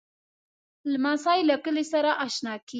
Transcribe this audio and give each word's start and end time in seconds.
لمسی 0.91 1.39
له 1.49 1.55
کلي 1.65 1.85
سره 1.93 2.09
اشنا 2.25 2.53
کېږي. 2.65 2.69